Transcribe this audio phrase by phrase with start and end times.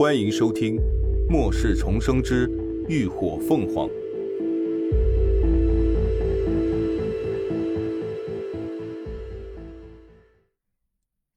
[0.00, 0.76] 欢迎收听
[1.28, 2.50] 《末世重生之
[2.88, 3.86] 浴火凤凰》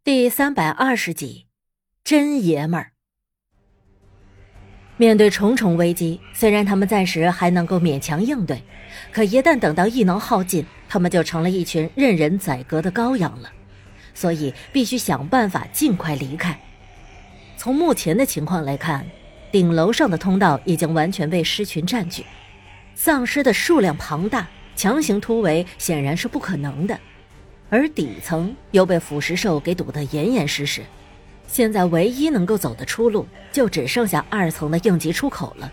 [0.01, 1.47] 第三百二十集，
[2.05, 2.93] 真爷们儿。
[4.95, 8.63] 面对重重危机，虽然他们暂时还能够勉强应对，
[9.11, 13.51] 可一旦等到异能耗尽，他们就成了一群任人宰割的羔羊了。
[14.13, 16.57] 所以必须想办法尽快离开。
[17.63, 19.09] 从目前的情况来看，
[19.49, 22.25] 顶楼上的通道已经完全被狮群占据，
[22.93, 24.45] 丧尸的数量庞大，
[24.75, 26.99] 强行突围显然是不可能的。
[27.69, 30.81] 而底层又被腐蚀兽给堵得严严实实。
[31.47, 35.71] 现在唯一能够走的出路，就只剩下二层的应急出口了。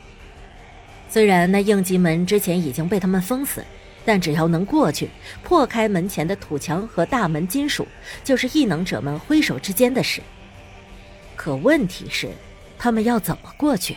[1.09, 3.65] 虽然那应急门之前已经被他们封死，
[4.05, 5.11] 但只要能过去，
[5.43, 7.85] 破开门前的土墙和大门金属，
[8.23, 10.23] 就是异能者们挥手之间的事。
[11.41, 12.29] 可问题是，
[12.79, 13.97] 他们要怎么过去？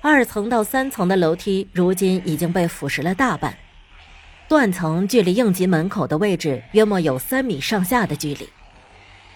[0.00, 3.54] 二层到三层的楼梯如今已经被腐蚀了大半，
[4.48, 8.48] 断层距离应急门口的位置约莫有三米上下的距离，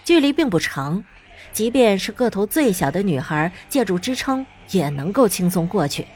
[0.03, 1.03] 距离并不长。
[1.51, 6.07] 即便是个头最小的女孩，借助支撑也能够轻松过去，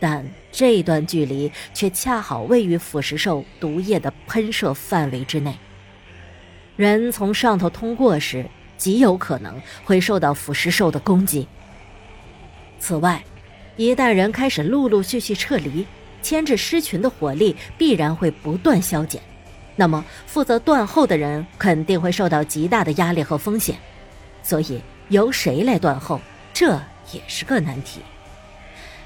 [0.00, 5.54] 但这段距离却恰好位于腐蚀兽毒液的喷射范围之内。
[6.76, 8.46] 人从上头通过时，
[8.82, 11.46] 极有可能会受到腐蚀兽的攻击。
[12.80, 13.22] 此外，
[13.76, 15.86] 一旦人开始陆陆续续撤离，
[16.20, 19.22] 牵制狮群的火力必然会不断消减，
[19.76, 23.76] 那么负责断后的人肯定会受到极大的压力和风险。
[24.42, 26.20] 所以由谁来断后，
[26.52, 26.72] 这
[27.12, 28.00] 也是个难题。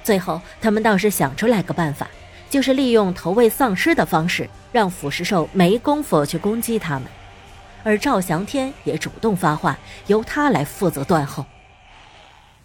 [0.02, 2.08] 最后，他们倒是想出来个办法，
[2.48, 7.02] 就是利用投喂丧尸的方式，让腐蚀兽没工夫去攻击他们。
[7.86, 11.46] 而赵翔天也主动发话，由他来负责断后。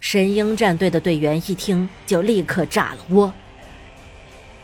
[0.00, 3.32] 神鹰战队的队员一听，就立刻炸了窝。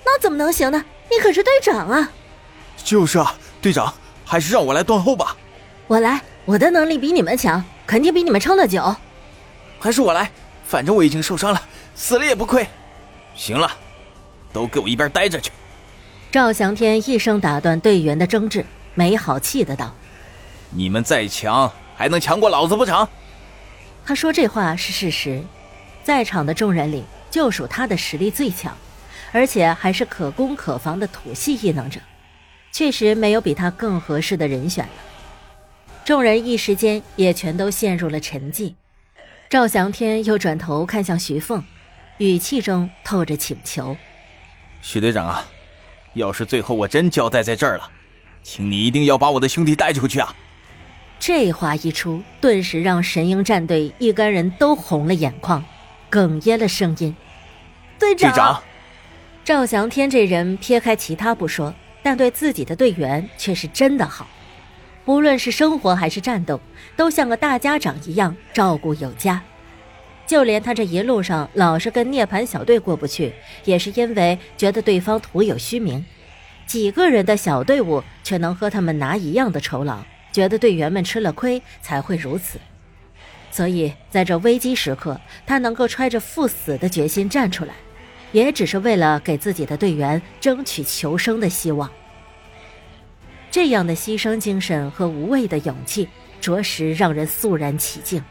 [0.05, 0.85] 那怎么能行呢？
[1.08, 2.11] 你可是队长啊！
[2.77, 5.36] 就是啊，队长，还是让我来断后吧。
[5.86, 7.64] 我来，我的能力比你们强。
[7.86, 8.96] 肯定比你们撑得久，
[9.79, 10.29] 还是我来，
[10.64, 11.63] 反正我已经受伤了，
[11.95, 12.67] 死了也不亏。
[13.36, 13.70] 行了，
[14.52, 15.52] 都给我一边待着去！
[16.33, 19.95] 赵翔天一声打断队员的争执，没好气的道
[20.70, 23.06] ：“你们再强，还能强过老子不成？”
[24.05, 25.42] 他说这话是事实，
[26.02, 28.77] 在场的众人里，就属他的实力最强，
[29.33, 32.01] 而且还是可攻可防的土系异能者，
[32.73, 34.92] 确实没有比他更合适的人选了。
[36.05, 38.74] 众人一时间也全都陷入了沉寂。
[39.51, 41.62] 赵翔天又转头看向徐凤，
[42.17, 43.95] 语气中透着请求
[44.80, 45.45] ：“徐队长啊，
[46.14, 47.90] 要是最后我真交代在这儿了，
[48.42, 50.34] 请你一定要把我的兄弟带出去啊！”
[51.18, 55.64] 这话一出，顿时让神鹰战队一干人都红了眼眶，
[56.11, 57.14] 哽咽了声音
[57.98, 58.62] ：“队长！”队长，
[59.45, 64.28] 赵翔天这人撇开其他不说，但对自己的队员却是真的好。
[65.05, 66.61] 不论是生活还是战斗，
[66.95, 69.42] 都像个大家长一样照顾有加。
[70.27, 73.33] 就连他这一路上老是跟涅槃小队过不去，
[73.64, 76.05] 也是因为觉得对方徒有虚名。
[76.67, 80.05] 几个人的小队伍却能和他们拿一样的酬劳，
[80.39, 82.61] 觉得队员们吃了亏才会如此。
[83.51, 87.75] 所以在这危机时刻，他能够揣着赴死的决心站出来，
[88.31, 91.91] 也只是为了给自己的队员争取求生的希望。
[93.51, 96.09] 这样的牺牲精神和无畏的勇气，
[96.41, 98.23] 着实让人肃然起敬。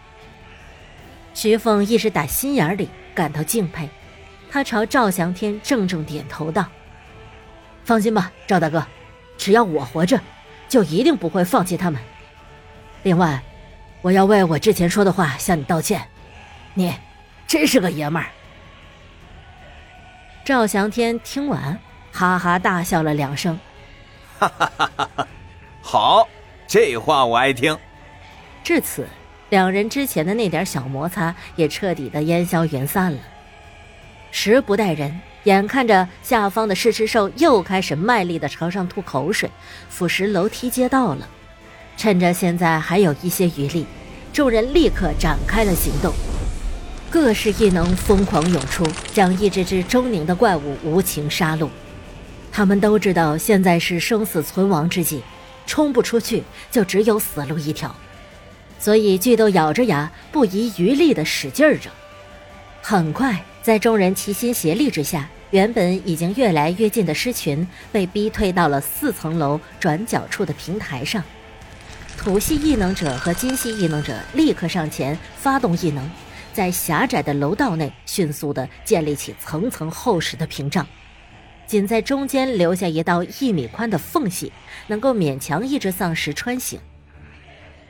[1.33, 3.89] 徐凤一时打心眼里感到敬佩，
[4.49, 6.65] 他朝赵翔天郑重点头道
[7.83, 8.87] ：“放心吧，赵大哥，
[9.37, 10.17] 只要我活着，
[10.67, 12.01] 就一定不会放弃他们。
[13.03, 13.41] 另外，
[14.01, 16.07] 我要为我之前说的话向你道歉，
[16.73, 16.93] 你
[17.47, 18.29] 真是个爷们儿。”
[20.43, 21.77] 赵翔天听完，
[22.11, 23.59] 哈哈大笑了两声。
[24.39, 25.27] 哈哈哈哈哈！
[25.81, 26.27] 好，
[26.67, 27.77] 这话我爱听。
[28.63, 29.07] 至此，
[29.49, 33.19] 两人之前的那点小摩擦也彻底的烟消云散了。
[34.31, 39.49] 时不待人，眼看着下方的噬尸兽又开始卖力的朝上吐口水，
[39.89, 41.25] 腐蚀楼梯街道了。
[41.95, 43.85] 趁着现在还有一些余力，
[44.33, 46.13] 众人立刻展开了行动，
[47.09, 51.69] 各式异能疯狂涌出，将一只只狰狞的怪物无情杀戮。
[52.51, 55.21] 他们都知道现在是生死存亡之际，
[55.65, 57.95] 冲不出去就只有死路一条，
[58.79, 61.89] 所以巨都咬着牙，不遗余力地使劲着。
[62.81, 71.23] 很快，在众人齐心协力之下，原本已经越来越近的狮群被逼退到了四层楼转角处的平台上。
[72.17, 76.09] 土系异能者和金系异能者立刻上前发动异能，
[76.51, 80.85] 在狭窄的楼道内迅速地建立起层层厚实的屏障，
[81.65, 84.51] 仅在中间留下一道一米宽的缝隙，
[84.87, 86.79] 能够勉强抑制丧尸穿行。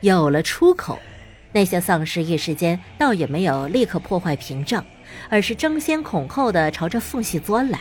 [0.00, 1.00] 有了出口，
[1.52, 4.84] 那些丧尸一时间倒也没有立刻破坏屏障，
[5.28, 7.80] 而是争先恐后地朝着缝隙钻来。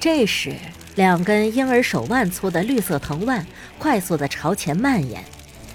[0.00, 0.54] 这时，
[0.94, 3.46] 两根婴儿手腕粗的绿色藤蔓
[3.78, 5.24] 快速地朝前蔓延。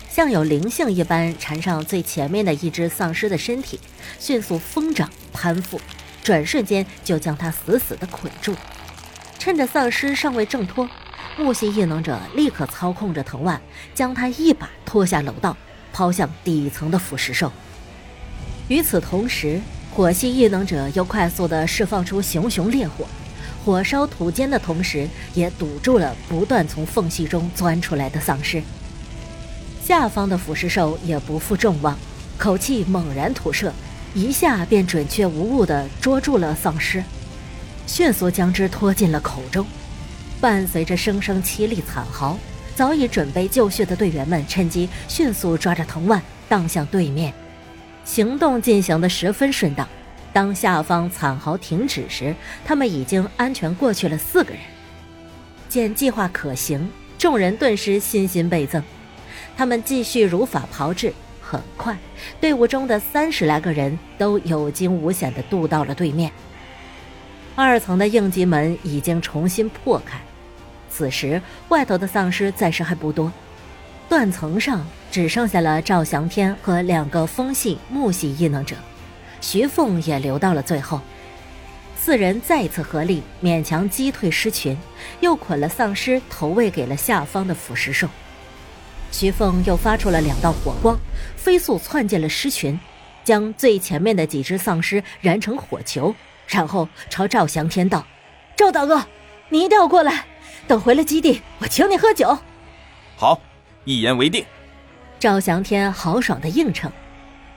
[0.10, 3.80] 像有灵性一般缠上最前面的一只丧尸的身体，
[4.20, 5.80] 迅速疯长攀附，
[6.24, 8.56] 转瞬间就将它死死地捆住。
[9.38, 10.90] 趁着丧尸尚未挣脱，
[11.38, 13.62] 木系异能者立刻操控着藤蔓，
[13.94, 15.56] 将它一把拖下楼道，
[15.94, 17.52] 抛向底层的腐蚀兽。
[18.68, 19.62] 与此同时，
[19.98, 23.04] 火系异能者又快速地释放出熊熊烈火，
[23.66, 28.62] 火烧土间的同时，也堵住了不断从缝隙中钻出来的丧尸。
[29.84, 31.98] 下方的腐蚀兽也不负众望，
[32.38, 33.74] 口气猛然吐射，
[34.14, 37.04] 一下便准确无误地捉住了丧尸，
[37.88, 39.66] 迅速将之拖进了口中。
[40.40, 42.38] 伴随着声声凄厉惨嚎，
[42.76, 47.34] 早已准备就绪的队员们趁机迅速抓着藤蔓荡向对面，
[48.08, 49.86] 行动进行的十分顺当。
[50.32, 52.34] 当下方惨嚎停止时，
[52.64, 54.62] 他们已经安全过去了四个人。
[55.68, 58.82] 见计划可行，众人顿时信心倍增。
[59.58, 61.98] 他们继续如法炮制，很快，
[62.40, 66.32] 队伍中的三十来个人都有惊无险地渡到了对面。
[67.56, 70.18] 二层的应急门已经重新破开，
[70.90, 73.30] 此时外头的丧尸暂时还不多，
[74.10, 78.76] 断层上只剩下了赵翔天和两个风系、木系异能者，
[79.42, 81.02] 徐凤也留到了最后。
[81.98, 84.78] 四人再次合力勉强击退尸群，
[85.20, 88.08] 又捆了丧尸投喂给了下方的腐蚀兽。
[89.12, 90.98] 徐凤又发出了两道火光，
[91.36, 92.80] 飞速窜进了狮群，
[93.26, 96.16] 将最前面的几只丧尸燃成火球，
[96.48, 98.06] 然后朝赵翔天道
[98.56, 99.06] ：“赵大哥，
[99.50, 100.26] 你一定要过来，
[100.66, 102.38] 等回了基地，我请你喝酒。”
[103.18, 103.42] 好，
[103.88, 104.44] 一言为定。
[105.18, 106.92] 赵翔天豪爽的应承，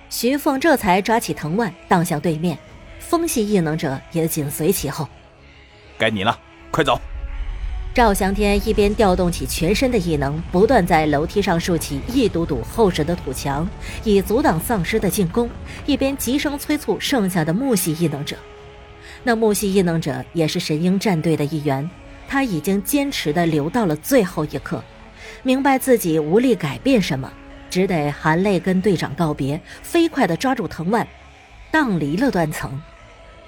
[0.09, 2.57] 徐凤这才抓起藤蔓荡向对面，
[3.01, 5.09] 风系异能者也紧随其后。
[5.99, 6.39] 该你了，
[6.71, 7.01] 快走。
[7.93, 13.69] 赵翔天一边调动起全身的异能，不断在楼梯上竖起一堵堵厚实的土墙，
[14.05, 15.51] 以阻挡丧尸的进攻，
[15.85, 18.37] 一边急声催促剩下的木系异能者。
[19.25, 21.91] 那木系异能者也是神鹰战队的一员，
[22.29, 24.81] 他已经坚持的留到了最后一刻，
[25.43, 27.31] 明白自己无力改变什么，
[27.71, 31.07] 只得含泪跟队长告别，飞快地抓住藤蔓，
[31.71, 32.81] 荡离了断层，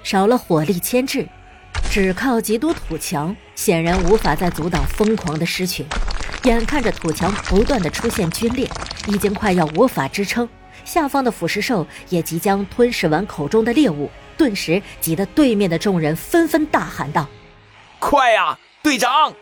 [0.01, 1.27] 少了火力牵制。
[1.91, 5.85] 只靠几堵土墙，显然无法再阻挡疯狂的狮群。
[6.43, 8.67] 眼看着土墙不断的出现龟裂，
[9.07, 10.49] 已经快要无法支撑，
[10.83, 17.27] 下方的腐蚀兽也即将吞噬完口中的猎物，顿时急得对面的众人纷纷大喊道
[17.99, 19.33] ：“快呀，队长，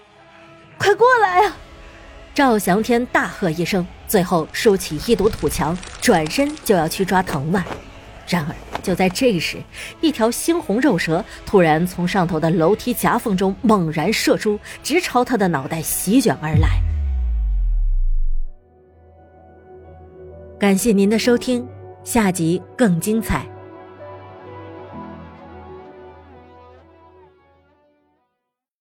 [0.77, 1.53] 快过来呀！”
[2.41, 7.63] 赵翔天大喝一声，最后竖起一堵土墙，转身就要去抓藤蔓。
[8.27, 9.59] 然而，就在这时，
[10.01, 16.81] 一条猩红肉蛇突然从上头的楼梯夹缝中猛然射出，直朝他的脑袋席卷而来。
[20.59, 21.63] 感谢您的收听，
[22.03, 23.45] 下集更精彩。